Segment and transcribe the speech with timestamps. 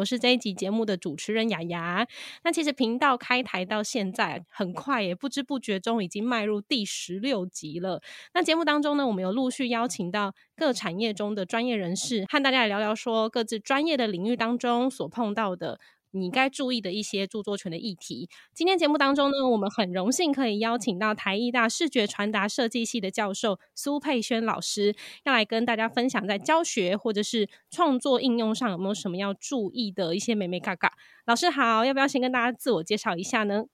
[0.00, 2.06] 我是这一集节目的主持人雅雅。
[2.42, 8.00] 那其实频道开台到现在很快也不知不觉中已经迈入第十六集了。
[8.32, 15.78] 那节目当中呢，我们有陆续邀请到各产业中的专业人士，和大家来聊聊说各自专业的领域当中所碰到的。
[16.12, 18.28] 你该注意的一些著作权的议题。
[18.54, 30.92] 今天节目当中呢，我们很荣幸可以邀请到台艺大视觉传达设计系的教授苏佩轩老师，要来跟大家分享在教学或者是创作应用上有没有什么要注意的一些美美嘎嘎。
[31.26, 33.66] 老师好，要不要先跟大家自我介绍一下呢？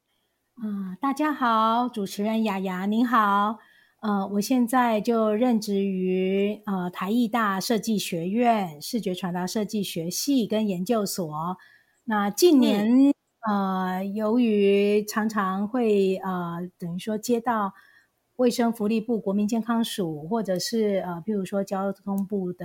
[0.57, 3.59] 啊，大家好，主持人雅雅您好。
[4.03, 11.57] 呃，我现在就任职于呃台艺大设计学院视觉传达设计学系跟研究所。
[12.09, 13.13] 那近年，
[13.51, 17.75] 呃，由于常常会呃，等于说接到
[18.37, 22.65] 卫生福利部国民健康署，或者是呃，譬如说交通部的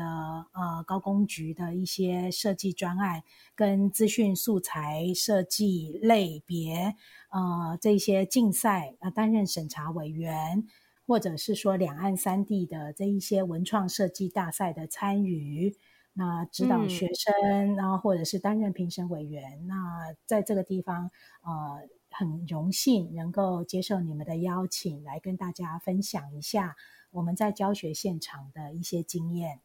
[0.54, 3.24] 呃高工局的一些设计专案，
[3.56, 6.94] 跟资讯素材设计类别，
[7.32, 10.68] 呃，这些竞赛啊，担任审查委员，
[11.08, 15.76] 或者是说两岸三地的这一些文创设计大赛的参与。
[16.14, 21.10] 那指导学生，然后或者是担任评审委员，那在这个地方，
[21.42, 26.76] 呃，很荣幸能够接受你们的邀请，来跟大家分享一下
[27.12, 29.62] 我们在教学现场的一些经验。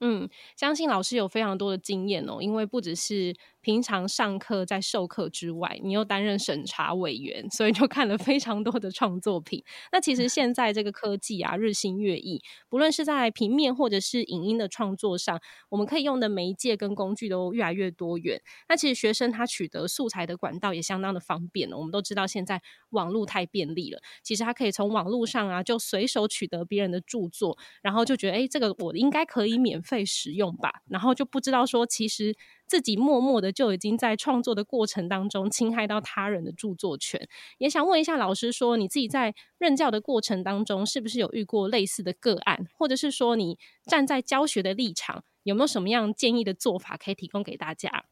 [0.00, 9.64] 嗯，相信老师有非常多的经验哦，因为不只是平常上课在授课之外，你又担任审查委员，所以就看了非常多的创作品。
[9.90, 18.38] 那其实现在这个科技啊日新月异，不论是在平面或者是影音的创作上，我们可以用的媒介跟工具都越来越多元。
[18.68, 21.78] 那其实学生他取得素材的管道也相当的方便了。
[21.78, 22.60] 我们都知道现在
[22.90, 29.82] 网络太便利了，其实他可以从网络上啊就随手取得别人的著作，然后就觉得哎，这个我应该可以免。
[29.86, 32.36] 费使用吧，然后就不知道说，其实
[32.66, 37.26] 自己默默的就已经在创作的过程当中侵害到他人的著作权。
[37.58, 48.06] 也想问一下老师，说你自己在任教的过程当中，是不是有遇过类似的个案，或者是说你站在教学的立场，有没有什么样建议的做法可以提供给大家？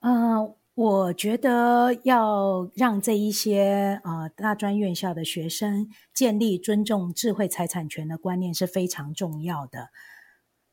[0.00, 9.90] 嗯，我觉得要让这一些呃大专院校的学生建立尊重智慧财产权的观念是非常重要的。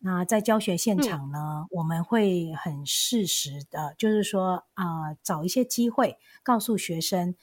[0.01, 7.35] 那在教学现场呢，我们会很适时的，就是说啊，找一些机会告诉学生，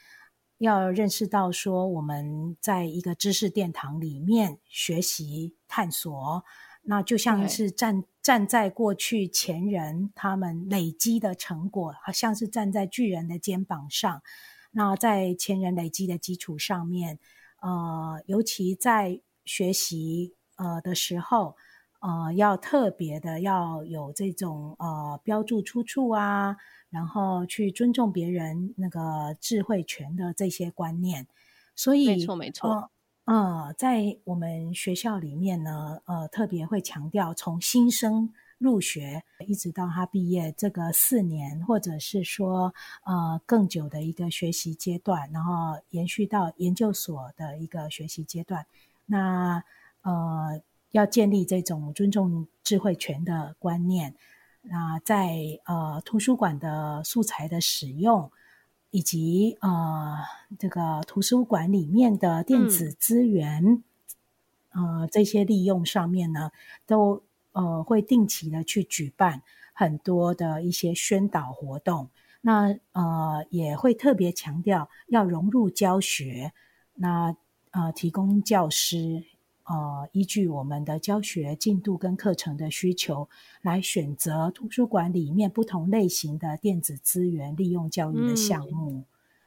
[0.57, 6.45] 要认识到说，我们在一个知识殿堂里面学习探索，
[6.85, 14.23] 那就像是站站在过去前人他们累积的成果，好像是站在巨人的肩膀上。
[14.71, 17.19] 那在前人累积的基础上面，
[17.61, 21.55] 呃，尤其在学习呃的时候。
[22.01, 26.57] 呃，要特别的要有这种呃标注出处啊，
[26.91, 31.27] 然后去尊重别人那个智慧权的这些观念。
[31.75, 32.91] 所以，没错没错。
[33.25, 42.73] 呃，在我们学校里面呢，呃，特别会强调从新生入学一直到他毕业这个四年，或者是说
[43.05, 48.65] 呃更久的一个学习阶段，然后延续到研究所的一个学习阶段。
[49.07, 49.65] 那
[50.03, 50.61] 呃。
[50.93, 54.15] 要建立这种尊重智慧权的观念，
[54.63, 58.31] 那在呃图书馆的素材的使用，
[58.91, 60.17] 以及呃
[60.59, 63.83] 这个图书馆里面的电子资源，
[64.71, 66.51] 呃这些利用上面呢，
[66.87, 69.43] 都呃会定期的去举办
[69.75, 72.09] 很多的一些宣导活动。
[72.41, 76.53] 那呃也会特别强调要融入教学，
[76.95, 77.37] 那
[77.73, 79.25] 呃提供教师。
[79.69, 83.29] 呃，依据我们的教学进度跟课程的需求，
[83.63, 89.03] 来选择图书馆里面不同类型的电子资源利用教育的项目。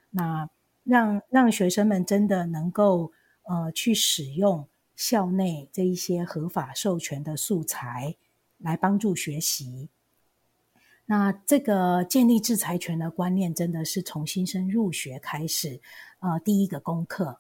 [0.10, 0.50] 那
[0.84, 8.18] 让让学生们真的能够呃去使用校内这一些合法授权的素材，
[8.58, 9.88] 来帮助学习。
[11.06, 15.80] 那这个建立制裁权的观念，真的是从新生入学开始，
[16.20, 17.40] 呃，第一个功课。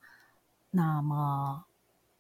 [0.72, 1.66] 那么。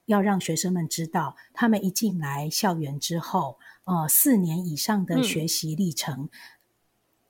[0.09, 6.29] 要让学生们知道，他们一进来校园之后，呃，四年以上的学习历程，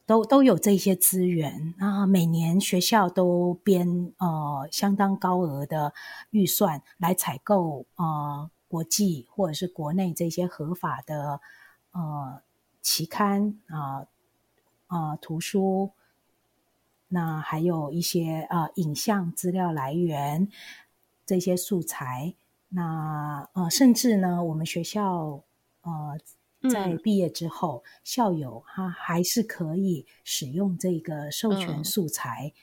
[0.06, 2.06] 都都有这些资源啊。
[2.06, 5.94] 每年学校都编呃相当高额的
[6.30, 11.42] 预算来采购呃国际或者是国内这些合法的
[11.92, 12.42] 呃
[12.82, 14.08] 期刊啊
[14.88, 15.92] 啊图书，
[17.10, 20.48] 那还有一些呃影像资料来源
[21.26, 22.36] 这些素材。
[22.70, 25.44] 那呃，甚至呢，我们学校
[25.82, 26.18] 呃
[26.70, 32.54] 在毕业之后，校友他还是可以使用这个授权素材。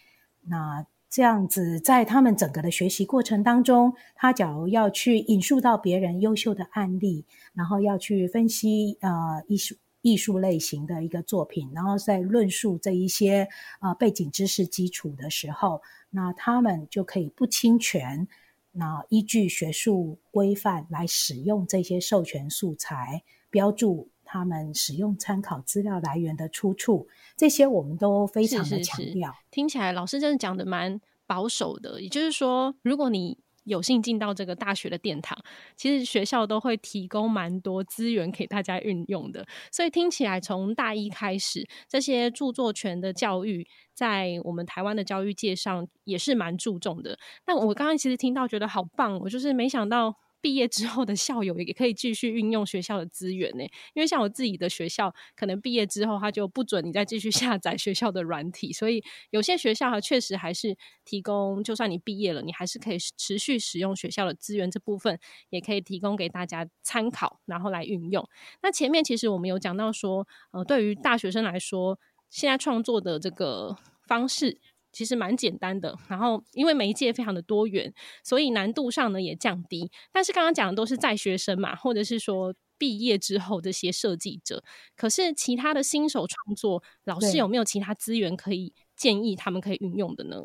[0.42, 7.24] 那这样子，在他们整个的学习过程当中，他假如要去引述到别人优秀的案例，
[7.54, 13.48] 然后要去分析呃艺术艺术类型的一个作品，然后在论述这一些
[13.80, 15.80] 呃背景知识基础的时候，
[16.10, 18.28] 那他们就可以不侵权，
[18.76, 23.22] 那依据学术规范来使用这些授权素材。
[23.48, 27.08] 标注他们使用参考资料来源的出处，
[27.38, 29.34] 这些我们都非常的强调。
[29.50, 35.36] 听起来老师真的讲的蛮保守的，也就是说，如果你有幸进到这个大学的殿堂，
[35.76, 39.46] 其实学校都会提供蛮多资源给大家运用的。
[39.70, 47.18] 所以听起来，从大一开始，这些著作权的教育在我们台湾的教育界上也是蛮注重的。
[47.46, 50.14] 那我刚刚其实听到觉得好棒，我就是没想到。
[50.46, 53.64] 毕业之后的校友也可以继续运用学校的资源呢，
[53.94, 65.18] 因为像我自己的学校，可能毕业之后他就不准你再继续下载学校的软体，所以有些学校确实还是提供，就算你毕业了，你还是可以持续使用学校的资源，这部分
[65.50, 68.24] 也可以提供给大家参考，然后来运用。
[68.62, 71.98] 那前面其实我们有讲到说，呃，对于大学生来说，
[72.30, 73.76] 现在创作的这个
[74.06, 74.60] 方式。
[74.96, 77.92] 其实蛮简单的，然后因为媒介非常的多元，
[78.24, 79.90] 所以难度上呢也降低。
[80.10, 84.64] 但是刚刚讲的都是在学生嘛，或者是说毕业之后这些设计者。
[84.96, 90.38] 可是其他的新手创作，老师有没有其他资源可以建议他们可以运用的呢？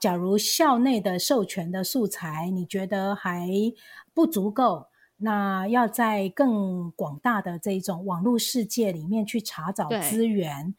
[0.00, 3.46] 假如校内的授权的素材你觉得还
[4.14, 4.86] 不足够，
[5.18, 10.74] 那要在更广大的这种网络世界里面去查找资源，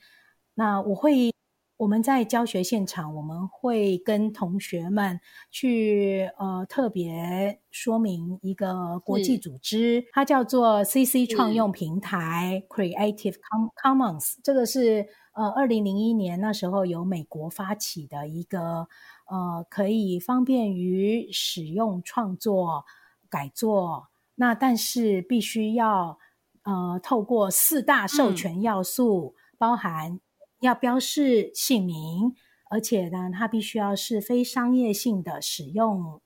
[0.55, 1.31] 那我会。
[1.77, 5.19] 我们在教学现场，我们会跟同学们
[5.51, 13.35] 去呃特别说明一个国际组织，它叫做 CC 创用平台 Creative
[13.83, 14.37] Commons。
[14.43, 18.87] 这个是呃二零零一年那时候由美国发起的一个
[19.29, 22.85] 呃可以方便于使用创作
[23.29, 26.17] 改作，那但是必须要
[26.63, 30.19] 呃透过四大授权要素，包含。
[30.59, 32.33] 要标示姓名，
[32.69, 36.19] 而且呢，它必须要是非商业性的使用，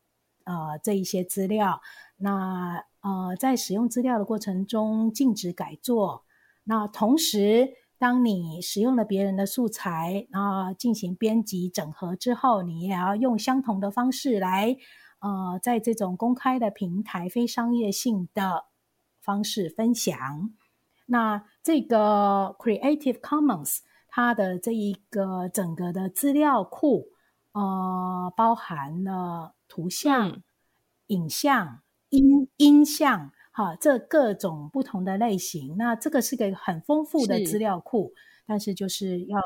[0.45, 1.81] 呃，这一些资料。
[2.18, 6.24] 那呃，在使用资料的过程中，禁止改作。
[6.63, 14.77] 那同时，当你使用了别人的素材，然后进行编辑整合之后，你也要用相同的方式来，
[15.19, 18.66] 呃，在这种公开的平台、非商业性的
[19.19, 20.16] 方式分享。
[21.07, 23.80] 那这个 Creative Commons。
[24.13, 27.08] 它的这一个整个的资料库，
[27.54, 30.44] 呃，包含了图像、
[31.08, 35.78] 影像、音音像，哈，这各种不同的类型。
[35.78, 38.12] 那这个是个很丰富的资料库，
[38.46, 39.40] 但是就是要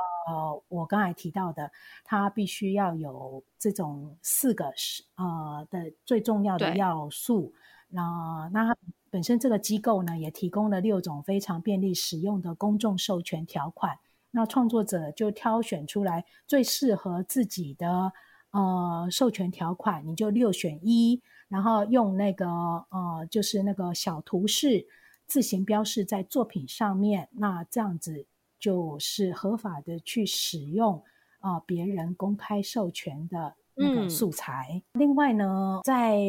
[0.68, 1.72] 我刚才提到的，
[2.04, 7.54] 它必须要有这种四个是呃的最重要的要素。
[7.90, 8.76] 那那它
[9.12, 14.00] 本身这个机构呢，也提供了六种非常便利使用的公众授权条款。
[14.36, 18.12] 那创作者就挑选出来最适合自己的
[18.52, 24.86] 呃授权条款，你就六选一，然后用那个呃就是那个小图示
[25.26, 28.26] 自行标示在作品上面，那这样子
[28.60, 31.02] 就是合法的去使用
[31.40, 34.82] 啊别人公开授权的那个素材。
[34.96, 36.20] 另外呢，在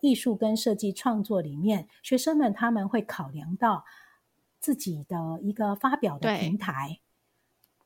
[0.00, 3.84] 艺术跟设计创作里面，学生们他们会考量到
[4.58, 7.00] 自己的一个发表的平台。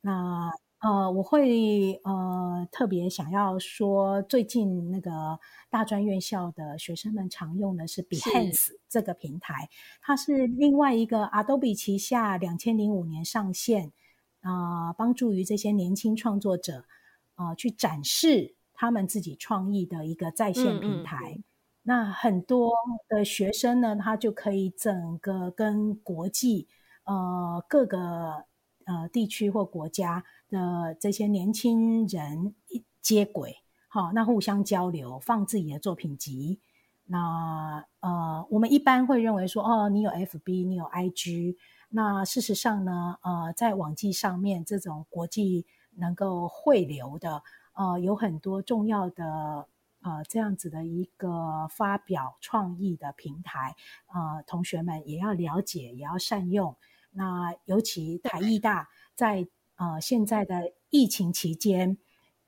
[0.05, 9.67] 那呃，我会呃特别想要说，最近那个大专院校的学生们常用的是 Behance 这个平台，
[9.99, 13.93] 它是另外一个 Adobe 旗下两千零五年上线
[14.41, 16.85] 啊，帮助于这些年轻创作者
[17.33, 21.39] 啊去展示他们自己创意的一个在线平台。
[21.81, 22.71] 那很多
[23.09, 26.67] 的学生呢，他就可以整个跟国际
[27.05, 28.45] 呃各个。
[28.85, 32.55] 呃，地区或国家的这些年轻人
[33.01, 36.59] 接轨，好，那互相交流，放自己的作品集。
[37.07, 41.55] 那呃，我们一般会认为说，哦，你有 FB，你有 IG。
[41.89, 45.65] 那事实上呢，呃，在网际上面，这种国际
[45.95, 49.67] 能够汇流的，呃，有很多重要的
[50.01, 53.75] 呃这样子的一个发表创意的平台，
[54.07, 56.75] 呃，同学们也要了解，也要善用。
[57.15, 61.97] 那尤其台艺大在呃现在的疫情期间，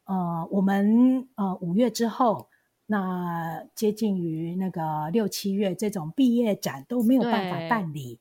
[0.04, 2.50] 呃，我们呃五月之后，
[2.86, 8.20] 那接近于那个六七月这种毕业展都没有办法办理。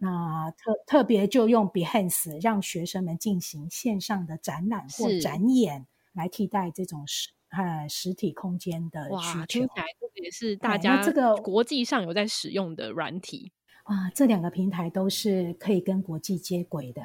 [0.00, 9.46] 那特特别就用 Behance 让学生们进行线上的展览或展演，来替代这种实呃实体空间的需求。
[9.46, 13.50] 听起来这个也是大家这个国际上有在使用的软体
[13.88, 14.08] 啊。
[14.14, 17.02] 这两个平台都是可以跟国际接轨的。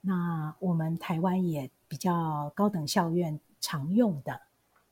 [0.00, 4.40] 那我们台湾也比较高等校院常用的，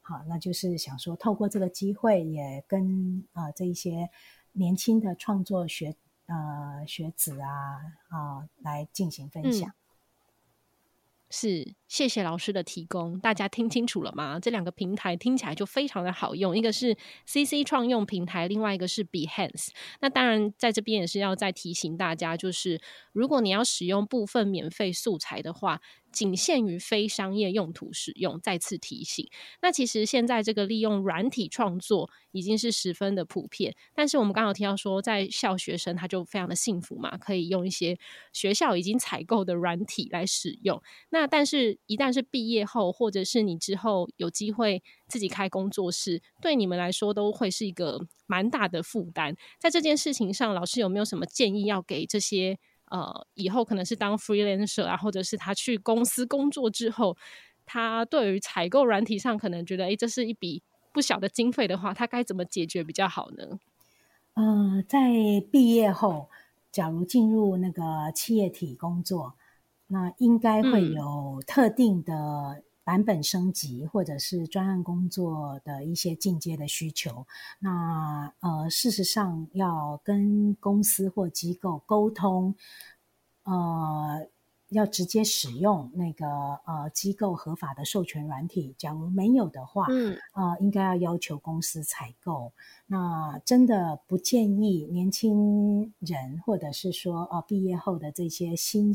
[0.03, 4.11] 好，那就是想说透过这个机会，也跟啊这一些
[4.53, 5.97] 年轻的创作学。
[6.31, 7.49] 呃，学子啊
[8.09, 9.73] 啊，来进行分享。
[11.31, 13.19] 是，谢谢老师的提供。
[13.19, 14.39] 大家听清楚了吗？
[14.39, 19.69] 这两个平台听起来就非常的好用，一个是 CC 创用平台，另外一个是 Behance。
[20.01, 22.81] 那当然，在这边也是要再提醒大家，就是
[23.13, 25.81] 如果你要使用部分免费素材的话。
[26.11, 28.41] 仅限于非商业用途使用。
[28.41, 29.29] 再次提醒，
[29.61, 33.77] 那其实现在这个利用软体创作已经是十分的普遍。
[33.95, 37.99] 但是我们刚好提到说，在校学生他就非常的幸福嘛，可以用一些
[38.33, 40.83] 学校已经采购的软体来使用。
[41.11, 49.35] 那但是一旦是毕业后，或者是你之后有机会自己开工作室，对你们来说都会是一个蛮大的负担。
[49.59, 52.59] 在这件事情上，老师有没有什么建议要给这些？
[52.91, 57.15] 呃，以后可能是当 freelancer 啊，或者是他去公司工作之后，
[57.67, 63.59] 他对于采购软体上可能觉得，哎，这是一笔不小的经费的话，他该怎么解决比较好呢？
[64.33, 65.11] 呃，在
[65.53, 66.31] 毕业后，
[66.73, 69.35] 假如进入那个企业体工作，
[69.89, 72.63] 那应该会有特定的。
[72.89, 77.27] 版本升级，或者是专案工作的一些进阶的需求，
[77.59, 82.55] 那呃，事实上要跟公司或机构沟通，
[83.43, 84.27] 呃，
[84.71, 86.27] 要直接使用那个
[86.65, 88.75] 呃机构合法的授权软体。
[88.79, 92.55] 假如没有的话，嗯，呃，应该要要求公司采购。
[92.87, 98.95] 那真的不建议年轻人，或者是说呃毕业后的这些新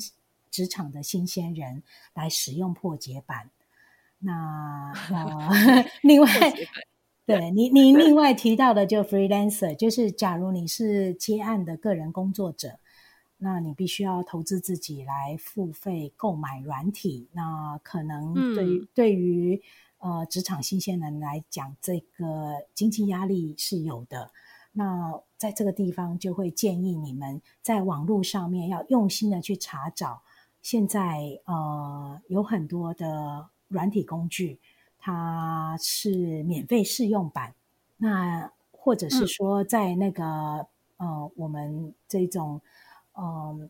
[0.53, 1.81] 职场的新鲜人
[2.13, 3.49] 来使用破解版。
[4.19, 6.29] 那呃， 另外，
[7.25, 12.77] 对你你 另外提到的就 freelancer，就是假如你是接案的个人工作者，
[13.39, 19.61] 那你必须要投资自己来付费购买软体，那可能对对于
[19.97, 24.31] 呃职场新鲜人来讲，这个经济压力是有的。
[24.75, 30.23] 那在这个地方就会建议你们在网络上面要用心的去查找，
[30.63, 33.51] 现在呃有很多的。
[33.69, 34.59] 软体工具，
[34.99, 37.55] 它是免费试用版。
[37.97, 40.67] 那或者是说，在那个
[40.97, 42.61] 呃，我们这种
[43.13, 43.67] 嗯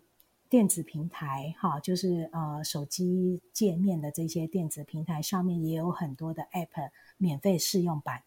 [0.49, 8.23] 电子平台哈，就是呃手机界面的这些电子平台上面，也有很多的 App 免费试用版。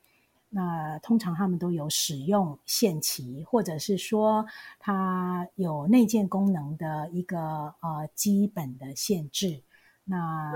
[0.49, 4.47] 那通常他们都有使用限期，或者是说
[4.79, 7.39] 它有内建功能的一个
[7.81, 9.63] 呃基本的限制。
[10.05, 10.53] 那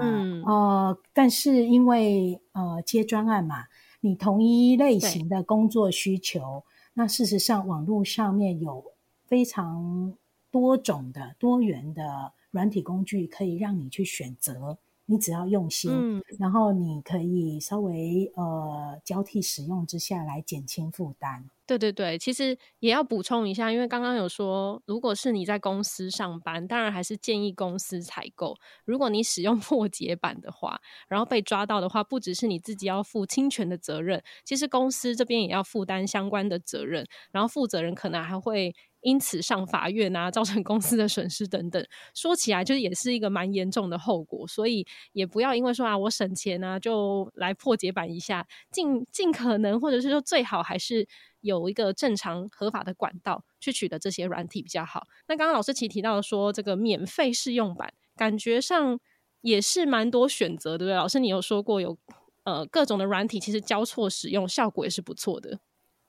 [0.47, 3.65] 呃，但是因为呃接专案嘛，
[4.01, 8.85] 你同一类型的工作需求，那事实上网络上面有
[9.27, 10.15] 非常
[10.53, 14.79] 多种的多元的软体工具可以让你去选择。
[15.11, 15.91] 你只要用心，
[16.39, 21.51] 然后你可以稍微呃交替使用之下来减轻负担。
[21.67, 28.57] 对对对，其实也要补充一下，因为刚刚有说，如果是你在公司上班，当然还是建议公司采购。
[28.85, 38.75] 如果你使用 破解版的话，然后被抓到的话，不只是你自己要负侵权的责任，其实公司这边也要负担相关的责任，然后负责人可能还会。
[39.03, 51.07] 因此上法院啊，造成公司的损失等等，说起来就是也是一个蛮严重的后果，所以也不要因为说啊我省钱啊就来破解版一下，尽尽可能或者是说最好还是
[51.41, 55.07] 有一个正常合法的管道去取得这些软体比较好。
[55.27, 59.01] 那刚刚老师其实提到说这个免费试用版，感觉上
[59.41, 60.95] 也是蛮多选择，对不对？
[60.95, 61.97] 老师你有说过有
[62.45, 65.59] 呃各种的软体，其实交错使用效果也是不错的，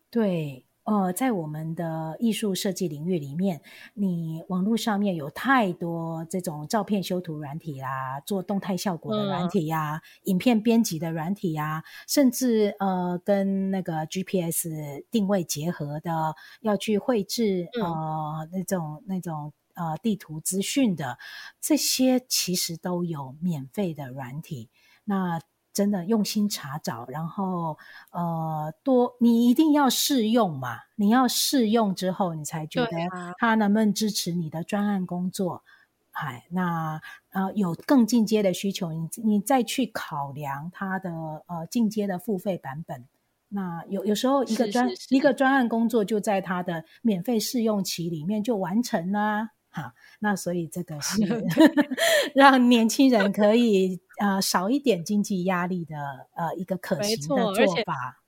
[0.09, 0.65] 对。
[0.83, 3.61] 呃，在我们的艺术设计领域里面，
[3.93, 14.67] 你网络上面有太多这种照片修图软体啦，做动态效果的软体呀，影片编辑的软体呀，甚至呃跟那个 GPS
[15.11, 21.19] 定位结合的，要去绘制呃那种那种呃地图资讯的，
[21.61, 24.69] 这些其实都有免费的软体。
[25.03, 25.41] 那
[25.73, 27.77] 真的用心查找，然后
[28.11, 30.79] 呃，多你一定要试用嘛？
[30.95, 32.91] 你要试用之后，你才觉得
[33.37, 35.63] 它能不能支持你的专案工作。
[36.11, 41.09] 哎，那呃有更进阶的需求，你你再去考量它的
[41.47, 43.05] 呃进阶的付费版本。
[43.47, 49.51] 那有有时候一个专一个专案工作就在它的免费试用期里面就完成啦。
[49.71, 51.21] 哈，那所以这个是
[52.35, 55.95] 让年轻人可以呃少一点经济压力的
[56.35, 58.20] 呃一个可行的做法。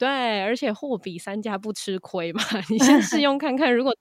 [0.00, 0.08] 对，
[0.40, 2.42] 而且货比三家不吃亏嘛。
[2.70, 3.94] 你先试 用看看，如果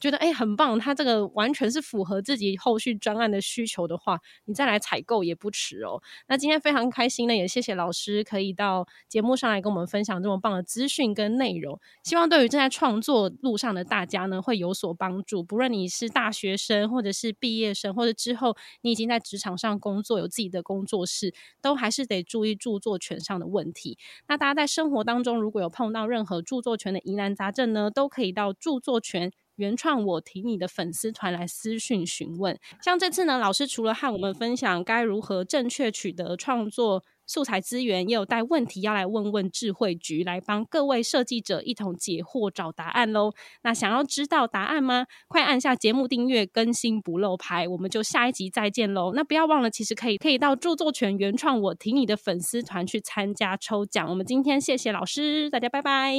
[0.00, 6.00] 觉得哎很棒，它这个完全是符合自己后续专案的需求的话，你再来采购也不迟哦。
[6.28, 11.78] 那今天非常开心呢，也谢谢老师可以到节目上来跟我们分享这么棒的资讯跟内容。
[12.04, 15.42] 希望对于正在创作路上的大家呢会有所帮助。
[15.42, 23.98] 不论你是大学生，或者是毕业生，或者之后你已经在职场上工作，有自己的工作室，都还是得注意著作权上的问题。
[24.26, 25.33] 那大家在生活当中。
[25.40, 32.58] 如果有碰到任何著作权的疑难杂症呢，都可以到著作权原创我提你的粉丝团来私讯询问。
[32.82, 43.32] 像这次呢，老师除了和我们分享该如何正确取得创作素材资源，也有带问题要来问问智慧局，来帮各位设计者一同解惑找答案喽。
[43.62, 45.06] 那想要知道答案吗？
[45.28, 47.66] 快按下节目订阅，更新不漏拍。
[47.68, 49.12] 我们就下一集再见喽。
[49.14, 54.08] 那不要忘了，其实可以可以到著作权原创我提你的粉丝团去参加抽奖。
[54.08, 56.14] 我们今天谢谢老师，大家拜拜，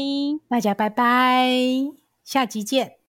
[0.49, 1.49] 大家拜拜，
[2.23, 2.95] 下集见。